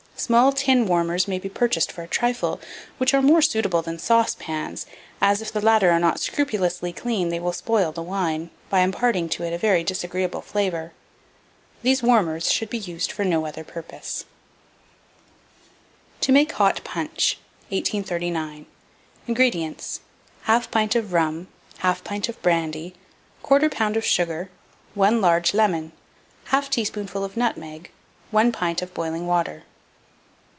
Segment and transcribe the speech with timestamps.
[0.17, 2.61] Small tin warmers may be purchased for a trifle,
[2.99, 4.85] which are more suitable than saucepans,
[5.19, 9.29] as, if the latter are not scrupulously clean, they will spoil the wine, by imparting
[9.29, 10.93] to it a very disagreeable flavour.
[11.81, 14.25] These warmers should be used for no other purposes.
[16.19, 17.39] TO MAKE HOT PUNCH.
[17.69, 18.67] 1839.
[19.25, 20.01] INGREDIENTS.
[20.45, 21.47] 1/2 pint of rum,
[21.79, 22.93] 1/2 pint of brandy,
[23.43, 23.95] 1/4 lb.
[23.95, 24.51] of sugar,
[24.93, 25.91] 1 large lemon,
[26.51, 27.89] 1/2 teaspoonful of nutmeg,
[28.29, 29.63] 1 pint of boiling water.